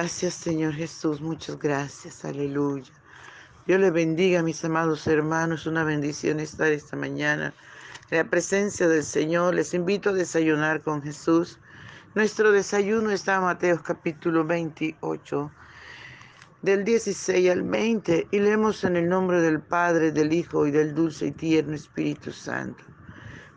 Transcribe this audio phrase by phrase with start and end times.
[0.00, 2.92] Gracias, Señor Jesús, muchas gracias, aleluya.
[3.66, 7.52] Dios les bendiga, mis amados hermanos, una bendición estar esta mañana
[8.08, 9.56] en la presencia del Señor.
[9.56, 11.58] Les invito a desayunar con Jesús.
[12.14, 15.50] Nuestro desayuno está en Mateo capítulo 28,
[16.62, 20.94] del 16 al 20, y leemos en el nombre del Padre, del Hijo y del
[20.94, 22.84] dulce y tierno Espíritu Santo.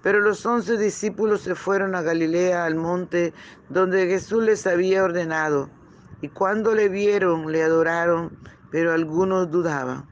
[0.02, 3.32] Pero los once discípulos se fueron a Galilea, al monte
[3.70, 5.70] donde Jesús les había ordenado.
[6.22, 8.38] Y cuando le vieron, le adoraron,
[8.72, 10.08] pero algunos dudaban.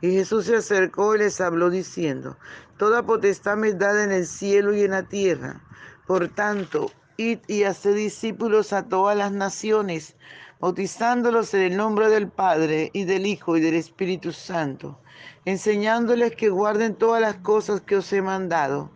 [0.00, 2.36] Y Jesús se acercó y les habló diciendo,
[2.76, 5.62] Toda potestad me es dada en el cielo y en la tierra.
[6.06, 10.14] Por tanto, id y haced discípulos a todas las naciones,
[10.60, 15.00] bautizándolos en el nombre del Padre y del Hijo y del Espíritu Santo,
[15.46, 18.90] enseñándoles que guarden todas las cosas que os he mandado.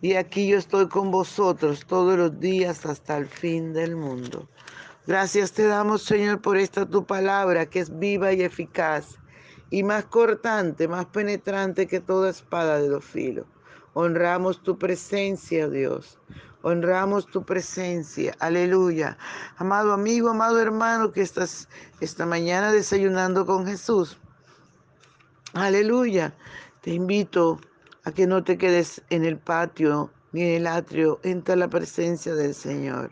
[0.00, 4.48] Y aquí yo estoy con vosotros todos los días hasta el fin del mundo.
[5.08, 9.16] Gracias te damos, Señor, por esta tu palabra que es viva y eficaz
[9.70, 13.46] y más cortante, más penetrante que toda espada de los filos.
[13.94, 16.18] Honramos tu presencia, Dios.
[16.60, 18.36] Honramos tu presencia.
[18.38, 19.16] Aleluya.
[19.56, 24.18] Amado amigo, amado hermano que estás esta mañana desayunando con Jesús.
[25.54, 26.34] Aleluya.
[26.82, 27.58] Te invito
[28.04, 31.18] a que no te quedes en el patio ni en el atrio.
[31.22, 33.10] Entra a la presencia del Señor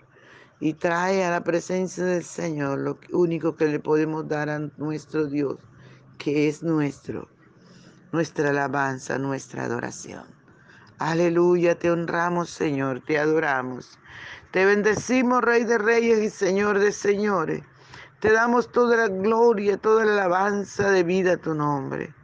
[0.60, 5.26] y trae a la presencia del Señor lo único que le podemos dar a nuestro
[5.26, 5.56] Dios,
[6.18, 7.28] que es nuestro,
[8.12, 10.24] nuestra alabanza, nuestra adoración.
[10.98, 13.98] Aleluya, te honramos Señor, te adoramos.
[14.50, 17.62] Te bendecimos Rey de Reyes y Señor de Señores.
[18.20, 22.14] Te damos toda la gloria, toda la alabanza de vida a tu nombre.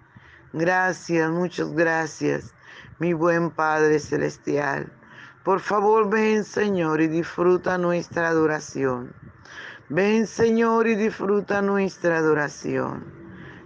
[0.55, 2.55] Gracias, muchas gracias,
[2.99, 4.91] mi buen Padre Celestial.
[5.45, 9.13] Por favor, ven Señor y disfruta nuestra adoración.
[9.89, 13.05] Ven Señor y disfruta nuestra adoración.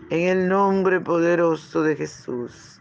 [0.08, 2.80] En el nombre poderoso de Jesús.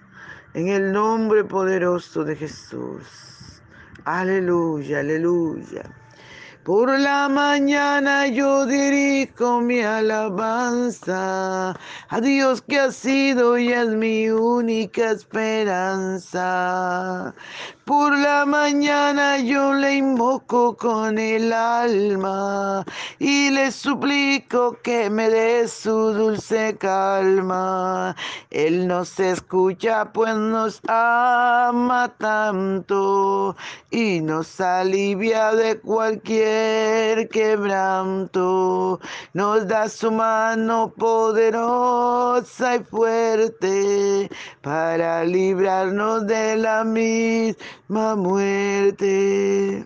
[0.53, 3.61] En el nombre poderoso de Jesús.
[4.05, 5.83] Aleluya, aleluya.
[6.65, 11.75] Por la mañana yo dirijo mi alabanza
[12.09, 16.45] a Dios que ha sido y es mi única esperanza.
[17.85, 22.83] Por la mañana yo le invoco con el alma
[23.19, 28.15] y le suplico que me dé su dulce calma.
[28.49, 33.55] Él nos escucha pues nos ama tanto
[33.91, 38.99] y nos alivia de cualquier quebranto.
[39.33, 44.27] Nos da su mano poderosa y fuerte
[44.63, 47.74] para librarnos de la misma
[48.15, 49.85] muerte.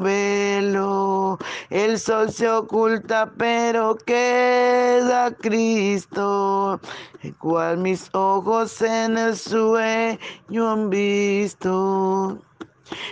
[0.00, 1.38] velo,
[1.70, 6.80] el sol se oculta, pero queda Cristo,
[7.22, 12.38] el cual mis ojos en el sueño han visto.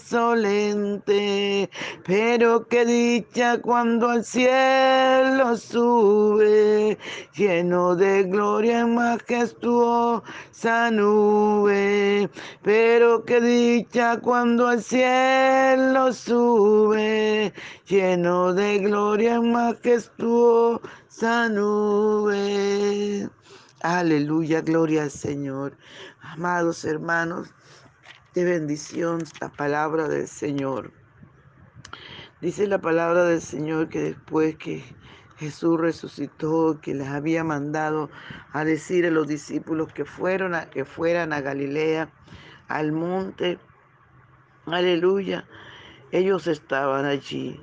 [0.00, 1.70] insolente.
[2.06, 6.98] Pero qué dicha cuando al cielo sube
[7.34, 12.28] lleno de gloria en majestuosa nube.
[12.62, 17.52] Pero qué dicha cuando al cielo sube,
[17.86, 23.28] lleno de gloria en majestuosa nube.
[23.82, 25.76] Aleluya, gloria al Señor.
[26.20, 27.48] Amados hermanos,
[28.34, 30.92] de bendición la palabra del Señor.
[32.40, 34.84] Dice la palabra del Señor que después que
[35.36, 38.08] Jesús resucitó, que les había mandado
[38.52, 42.08] a decir a los discípulos que, fueron a, que fueran a Galilea,
[42.68, 43.58] al monte,
[44.66, 45.48] aleluya,
[46.12, 47.60] ellos estaban allí.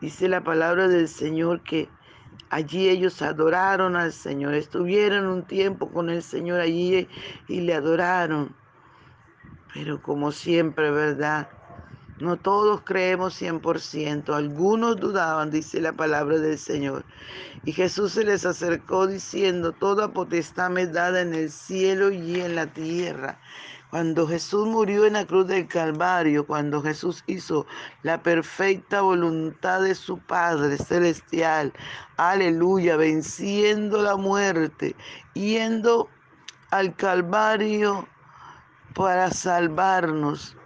[0.00, 1.90] Dice la palabra del Señor que
[2.48, 7.06] allí ellos adoraron al Señor, estuvieron un tiempo con el Señor allí
[7.48, 8.54] y le adoraron.
[9.74, 11.48] Pero como siempre, ¿verdad?
[12.20, 17.04] No todos creemos 100%, algunos dudaban, dice la palabra del Señor.
[17.64, 22.54] Y Jesús se les acercó diciendo, toda potestad me dada en el cielo y en
[22.54, 23.40] la tierra.
[23.90, 27.66] Cuando Jesús murió en la cruz del Calvario, cuando Jesús hizo
[28.02, 31.72] la perfecta voluntad de su Padre celestial,
[32.16, 34.94] aleluya, venciendo la muerte,
[35.34, 36.08] yendo
[36.70, 38.06] al Calvario
[38.94, 40.56] para salvarnos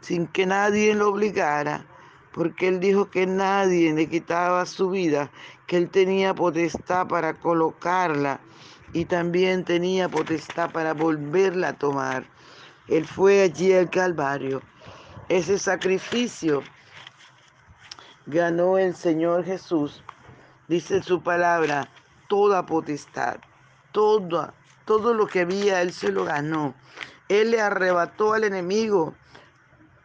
[0.00, 1.86] sin que nadie lo obligara,
[2.32, 5.30] porque él dijo que nadie le quitaba su vida,
[5.66, 8.40] que él tenía potestad para colocarla
[8.92, 12.24] y también tenía potestad para volverla a tomar.
[12.88, 14.62] Él fue allí al Calvario.
[15.28, 16.62] Ese sacrificio
[18.26, 20.04] ganó el Señor Jesús,
[20.68, 21.88] dice su palabra,
[22.28, 23.38] toda potestad,
[23.92, 24.52] toda,
[24.84, 26.74] todo lo que había, Él se lo ganó.
[27.28, 29.14] Él le arrebató al enemigo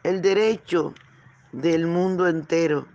[0.04, 0.94] el derecho
[1.51, 2.88] del mundo entero.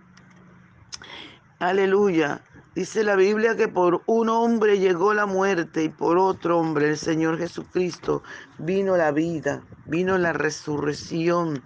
[1.59, 2.41] Aleluya.
[2.75, 6.97] Dice la Biblia que por un hombre llegó la muerte y por otro hombre, el
[6.97, 8.21] Señor Jesucristo,
[8.57, 11.63] vino la vida, vino la resurrección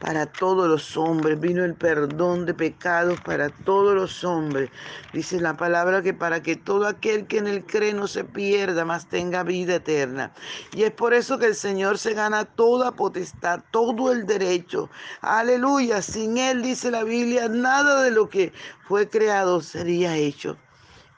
[0.00, 4.70] para todos los hombres, vino el perdón de pecados para todos los hombres.
[5.12, 8.84] Dice la palabra que para que todo aquel que en él cree no se pierda,
[8.84, 10.32] mas tenga vida eterna.
[10.72, 14.90] Y es por eso que el Señor se gana toda potestad, todo el derecho.
[15.20, 18.52] Aleluya, sin él, dice la Biblia, nada de lo que
[18.86, 20.58] fue creado sería hecho.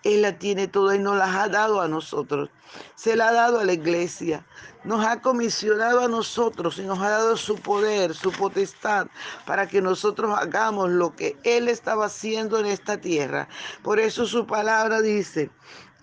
[0.06, 2.48] Él la tiene toda y nos la ha dado a nosotros.
[2.94, 4.46] Se la ha dado a la iglesia.
[4.84, 9.08] Nos ha comisionado a nosotros y nos ha dado su poder, su potestad,
[9.46, 13.48] para que nosotros hagamos lo que Él estaba haciendo en esta tierra.
[13.82, 15.50] Por eso su palabra dice,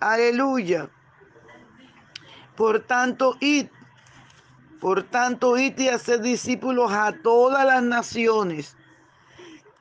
[0.00, 0.90] aleluya.
[2.56, 3.68] Por tanto, id,
[4.82, 8.76] por tanto, id y hacer discípulos a todas las naciones.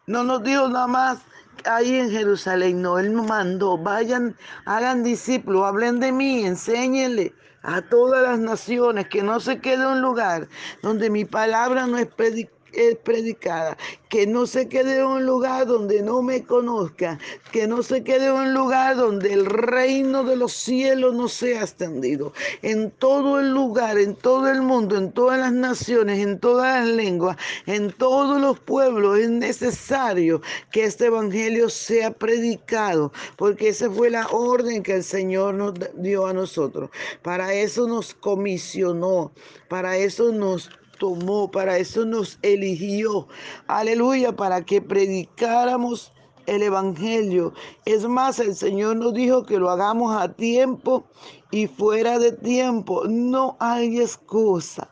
[0.07, 1.19] No nos dijo nada más
[1.65, 2.81] ahí en Jerusalén.
[2.81, 4.35] No, Él mandó, vayan,
[4.65, 7.33] hagan discípulos, hablen de mí, enséñenle
[7.63, 10.47] a todas las naciones que no se quede un lugar
[10.81, 13.77] donde mi palabra no es predicada es predicada,
[14.09, 17.19] que no se quede en un lugar donde no me conozca,
[17.51, 21.61] que no se quede en un lugar donde el reino de los cielos no sea
[21.61, 22.33] extendido.
[22.61, 26.95] En todo el lugar, en todo el mundo, en todas las naciones, en todas las
[26.95, 34.09] lenguas, en todos los pueblos es necesario que este evangelio sea predicado, porque esa fue
[34.09, 36.89] la orden que el Señor nos dio a nosotros.
[37.21, 39.31] Para eso nos comisionó,
[39.69, 40.69] para eso nos
[40.99, 43.27] tomó, para eso nos eligió.
[43.67, 46.13] Aleluya, para que predicáramos
[46.45, 47.53] el Evangelio.
[47.85, 51.05] Es más, el Señor nos dijo que lo hagamos a tiempo
[51.51, 53.03] y fuera de tiempo.
[53.07, 54.89] No hay excusa.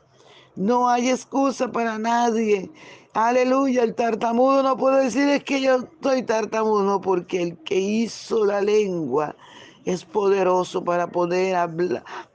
[0.56, 2.70] No hay excusa para nadie.
[3.14, 8.46] Aleluya, el tartamudo no puede decir es que yo estoy tartamudo, porque el que hizo
[8.46, 9.36] la lengua
[9.86, 11.56] es poderoso para poder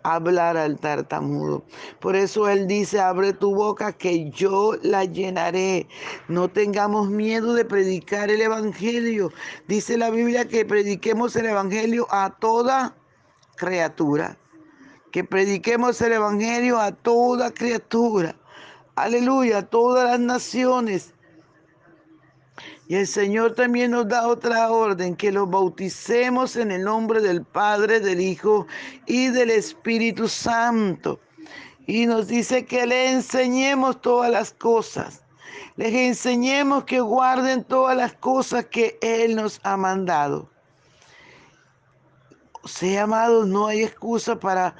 [0.02, 1.64] hablar al tartamudo.
[2.00, 5.86] Por eso Él dice, abre tu boca que yo la llenaré.
[6.28, 9.32] No tengamos miedo de predicar el Evangelio.
[9.68, 12.94] Dice la Biblia que prediquemos el Evangelio a toda
[13.56, 14.36] criatura.
[15.12, 18.36] Que prediquemos el Evangelio a toda criatura.
[18.96, 21.12] Aleluya, a todas las naciones
[22.88, 27.44] y el Señor también nos da otra orden, que los bauticemos en el nombre del
[27.44, 28.66] Padre, del Hijo
[29.06, 31.18] y del Espíritu Santo.
[31.88, 35.22] Y nos dice que le enseñemos todas las cosas.
[35.74, 40.48] Les enseñemos que guarden todas las cosas que Él nos ha mandado.
[42.62, 44.76] O sea, amados, no hay excusa para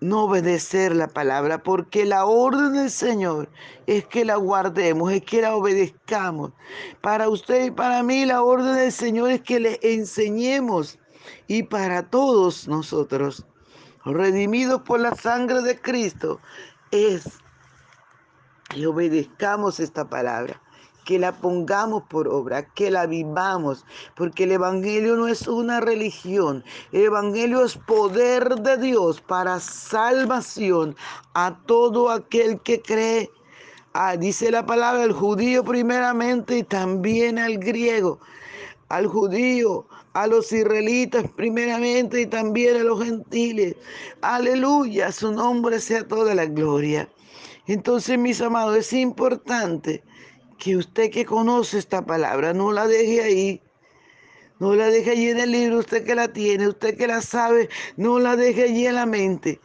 [0.00, 3.48] no obedecer la palabra, porque la orden del Señor
[3.86, 6.52] es que la guardemos, es que la obedezcamos.
[7.00, 10.98] Para usted y para mí la orden del Señor es que le enseñemos
[11.46, 13.44] y para todos nosotros,
[14.04, 16.40] redimidos por la sangre de Cristo,
[16.90, 17.24] es
[18.68, 20.60] que obedezcamos esta palabra
[21.04, 23.84] que la pongamos por obra, que la vivamos,
[24.16, 30.96] porque el Evangelio no es una religión, el Evangelio es poder de Dios para salvación
[31.34, 33.30] a todo aquel que cree.
[33.92, 38.20] Ah, dice la palabra al judío primeramente y también al griego,
[38.88, 43.76] al judío, a los israelitas primeramente y también a los gentiles.
[44.20, 47.08] Aleluya, su nombre sea toda la gloria.
[47.66, 50.02] Entonces, mis amados, es importante
[50.60, 53.62] que usted que conoce esta palabra no la deje ahí.
[54.60, 57.70] No la deje allí en el libro, usted que la tiene, usted que la sabe,
[57.96, 59.58] no la deje allí en la mente.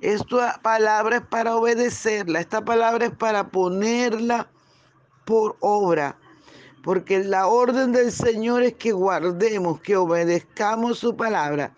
[0.00, 4.50] Esta palabra es para obedecerla, esta palabra es para ponerla
[5.24, 6.18] por obra.
[6.82, 11.72] Porque la orden del Señor es que guardemos, que obedezcamos su palabra.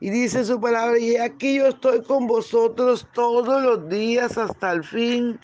[0.00, 4.84] Y dice su palabra, y aquí yo estoy con vosotros todos los días hasta el
[4.84, 5.40] fin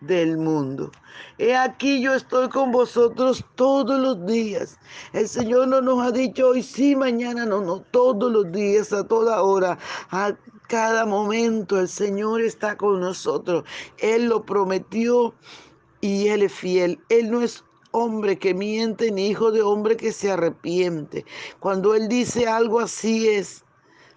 [0.00, 0.90] del mundo.
[1.38, 4.78] He aquí yo estoy con vosotros todos los días.
[5.12, 9.06] El Señor no nos ha dicho hoy sí, mañana no, no, todos los días, a
[9.06, 9.78] toda hora,
[10.10, 10.34] a
[10.68, 13.64] cada momento el Señor está con nosotros.
[13.98, 15.34] Él lo prometió
[16.00, 17.00] y Él es fiel.
[17.08, 21.24] Él no es hombre que miente ni hijo de hombre que se arrepiente.
[21.58, 23.64] Cuando Él dice algo así es.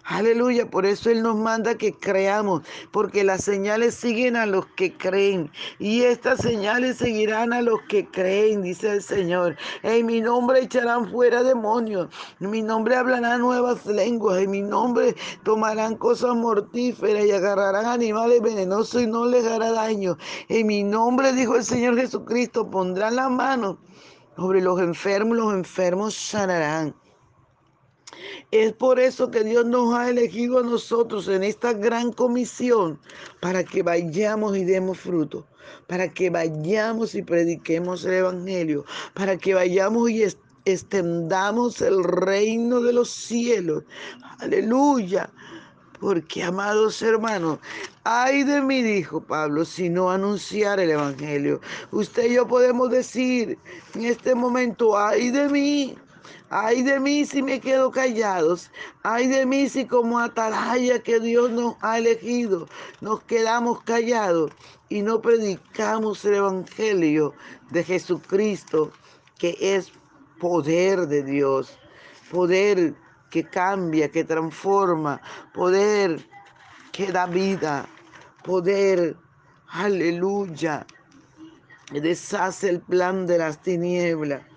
[0.06, 2.60] Aleluya, por eso Él nos manda que creamos,
[2.92, 8.06] porque las señales siguen a los que creen y estas señales seguirán a los que
[8.10, 9.56] creen, dice el Señor.
[9.82, 12.08] En mi nombre echarán fuera demonios,
[12.38, 18.42] en mi nombre hablarán nuevas lenguas, en mi nombre tomarán cosas mortíferas y agarrarán animales
[18.42, 20.18] venenosos y no les hará daño.
[20.50, 23.78] En mi nombre, dijo el Señor Jesucristo, pondrán la mano
[24.36, 26.94] sobre los enfermos, los enfermos sanarán.
[28.50, 32.98] Es por eso que Dios nos ha elegido a nosotros en esta gran comisión
[33.40, 35.46] para que vayamos y demos fruto,
[35.86, 40.24] para que vayamos y prediquemos el Evangelio, para que vayamos y
[40.64, 43.84] extendamos el reino de los cielos.
[44.38, 45.30] Aleluya.
[46.00, 47.60] Porque, amados hermanos,
[48.02, 51.60] ay de mí, dijo Pablo, si no anunciar el Evangelio.
[51.92, 53.58] Usted y yo podemos decir
[53.94, 55.96] en este momento, ay de mí,
[56.50, 58.70] Ay de mí si me quedo callados.
[59.02, 62.68] Ay de mí si como atalaya que Dios nos ha elegido,
[63.00, 64.52] nos quedamos callados
[64.88, 67.34] y no predicamos el Evangelio
[67.70, 68.92] de Jesucristo,
[69.38, 69.90] que es
[70.38, 71.78] poder de Dios,
[72.30, 72.94] poder
[73.30, 75.20] que cambia, que transforma,
[75.54, 76.24] poder
[76.92, 77.88] que da vida,
[78.44, 79.16] poder,
[79.68, 80.86] aleluya,
[81.90, 84.53] deshace el plan de las tinieblas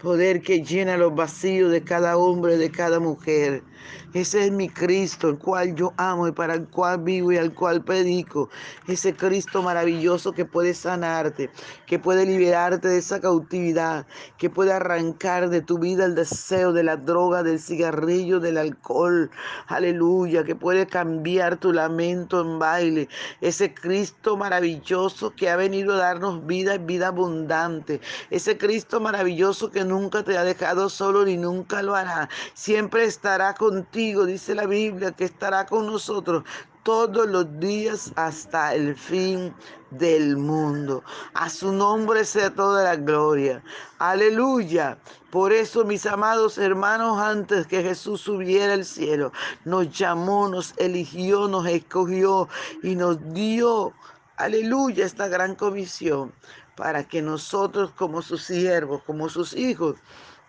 [0.00, 3.62] poder que llena los vacíos de cada hombre, de cada mujer.
[4.12, 7.52] Ese es mi Cristo, el cual yo amo y para el cual vivo y al
[7.52, 8.48] cual predico.
[8.86, 11.50] Ese Cristo maravilloso que puede sanarte,
[11.86, 14.06] que puede liberarte de esa cautividad,
[14.38, 19.30] que puede arrancar de tu vida el deseo de la droga, del cigarrillo, del alcohol.
[19.66, 23.08] Aleluya, que puede cambiar tu lamento en baile.
[23.40, 28.00] Ese Cristo maravilloso que ha venido a darnos vida y vida abundante.
[28.30, 32.28] Ese Cristo maravilloso que nunca te ha dejado solo ni nunca lo hará.
[32.54, 36.44] Siempre estará contigo, dice la Biblia, que estará con nosotros
[36.84, 39.52] todos los días hasta el fin
[39.90, 41.02] del mundo.
[41.32, 43.64] A su nombre sea toda la gloria.
[43.98, 44.96] Aleluya.
[45.32, 49.32] Por eso, mis amados hermanos, antes que Jesús subiera al cielo,
[49.64, 52.48] nos llamó, nos eligió, nos escogió
[52.84, 53.92] y nos dio,
[54.36, 56.32] aleluya, esta gran comisión
[56.76, 59.96] para que nosotros como sus siervos, como sus hijos,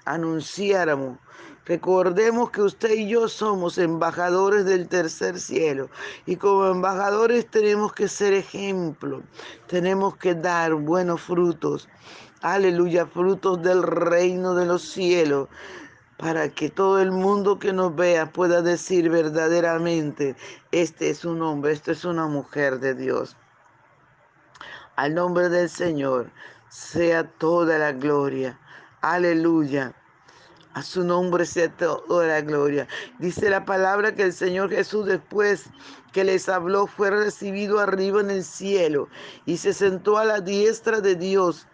[0.06, 1.18] anunciáramos.
[1.66, 5.90] Recordemos que usted y yo somos embajadores del tercer cielo
[6.28, 9.24] y como embajadores tenemos que ser ejemplo,
[9.66, 11.90] tenemos que dar buenos frutos,
[12.42, 15.50] aleluya, frutos del reino de los cielos,
[16.18, 20.36] para que todo el mundo que nos vea pueda decir verdaderamente,
[20.72, 23.36] este es un hombre, esta es una mujer de Dios.
[24.96, 26.30] Al nombre del Señor
[26.70, 28.60] sea toda la gloria.
[29.02, 29.94] Aleluya.
[30.76, 32.86] A su nombre sea toda la gloria.
[33.20, 35.68] Dice la palabra que el Señor Jesús después
[36.12, 39.08] que les habló fue recibido arriba en el cielo
[39.46, 41.66] y se sentó a la diestra de Dios.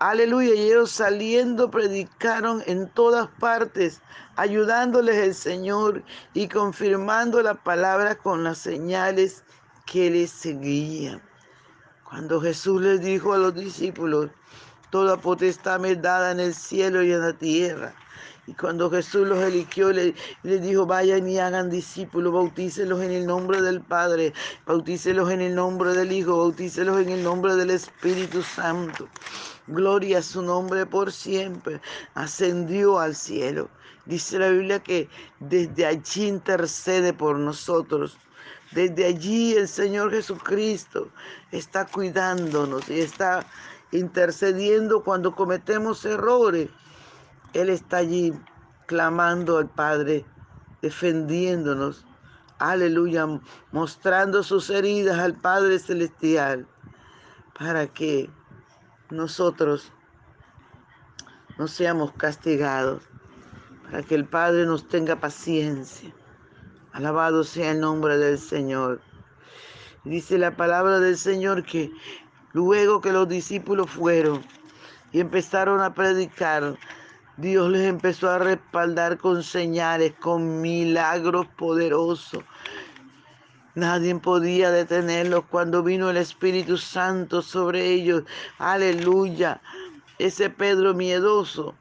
[0.00, 0.52] Aleluya.
[0.52, 4.02] Y ellos saliendo predicaron en todas partes,
[4.34, 9.44] ayudándoles el Señor y confirmando la palabra con las señales
[9.86, 11.22] que les seguían.
[12.02, 14.30] Cuando Jesús les dijo a los discípulos,
[14.94, 17.92] toda potestad me dada en el cielo y en la tierra.
[18.46, 23.26] Y cuando Jesús los eligió, le, le dijo, vayan y hagan discípulos, bautícelos en el
[23.26, 24.32] nombre del Padre,
[24.66, 29.08] bautícelos en el nombre del Hijo, bautícelos en el nombre del Espíritu Santo.
[29.66, 31.80] Gloria a su nombre por siempre.
[32.14, 33.68] Ascendió al cielo.
[34.06, 35.08] Dice la Biblia que
[35.40, 38.16] desde allí intercede por nosotros.
[38.70, 41.08] Desde allí el Señor Jesucristo
[41.50, 43.44] está cuidándonos y está
[43.94, 46.68] intercediendo cuando cometemos errores.
[47.52, 48.34] Él está allí
[48.86, 50.24] clamando al Padre,
[50.82, 52.04] defendiéndonos.
[52.58, 53.26] Aleluya,
[53.72, 56.66] mostrando sus heridas al Padre Celestial
[57.58, 58.28] para que
[59.10, 59.92] nosotros
[61.56, 63.02] no seamos castigados,
[63.84, 66.12] para que el Padre nos tenga paciencia.
[66.92, 69.00] Alabado sea el nombre del Señor.
[70.04, 71.92] Dice la palabra del Señor que
[72.54, 74.42] luego que los discípulos fueron
[75.12, 76.78] y empezaron a predicar,
[77.36, 82.42] Dios les empezó a respaldar con señales, con milagros poderosos.
[83.74, 88.22] Nadie podía detenerlos cuando vino el Espíritu Santo sobre ellos.
[88.58, 89.60] Aleluya.
[90.20, 91.74] Ese Pedro miedoso,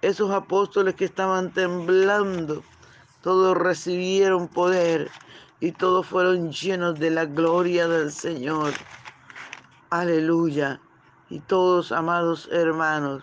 [0.00, 2.62] esos apóstoles que estaban temblando,
[3.22, 5.10] todos recibieron poder
[5.60, 8.72] y todos fueron llenos de la gloria del Señor.
[9.94, 10.80] Aleluya.
[11.30, 13.22] Y todos, amados hermanos,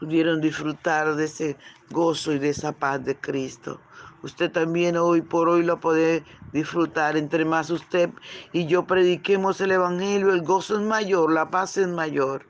[0.00, 1.58] pudieron disfrutar de ese
[1.90, 3.82] gozo y de esa paz de Cristo.
[4.22, 7.18] Usted también hoy por hoy lo puede disfrutar.
[7.18, 8.08] Entre más usted
[8.54, 12.46] y yo prediquemos el Evangelio, el gozo es mayor, la paz es mayor.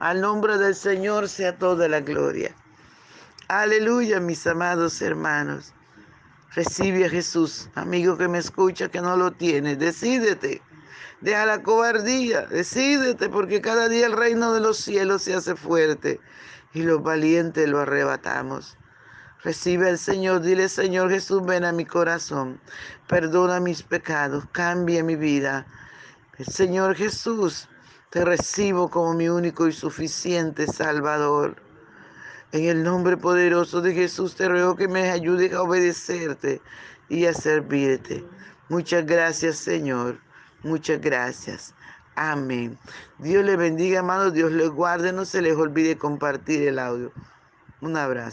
[0.00, 2.56] Al nombre del Señor sea toda la gloria.
[3.46, 5.74] Aleluya, mis amados hermanos.
[6.56, 9.76] Recibe a Jesús, amigo que me escucha, que no lo tiene.
[9.76, 10.65] Decídete.
[11.20, 16.20] Deja la cobardía, decídete, porque cada día el reino de los cielos se hace fuerte
[16.74, 18.76] y los valientes lo arrebatamos.
[19.42, 22.60] Recibe al Señor, dile Señor Jesús, ven a mi corazón,
[23.06, 25.66] perdona mis pecados, cambia mi vida.
[26.38, 27.68] El Señor Jesús,
[28.10, 31.56] te recibo como mi único y suficiente Salvador.
[32.52, 36.62] En el nombre poderoso de Jesús te ruego que me ayudes a obedecerte
[37.08, 38.24] y a servirte.
[38.68, 40.18] Muchas gracias Señor,
[40.66, 41.74] muchas gracias.
[42.16, 42.78] Amén.
[43.18, 44.32] Dios le bendiga, hermanos.
[44.32, 45.12] Dios les guarde.
[45.12, 47.12] No se les olvide compartir el audio.
[47.80, 48.24] Un abrazo.